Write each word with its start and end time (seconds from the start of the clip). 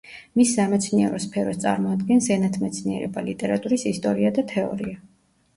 მის 0.39 0.53
სამეცნიერო 0.59 1.19
სფეროს 1.25 1.59
წარმოადგენს 1.65 2.29
ენათმეცნიერება, 2.37 3.25
ლიტერატურის 3.29 3.87
ისტორია 3.93 4.33
და 4.39 4.49
თეორია. 4.55 4.99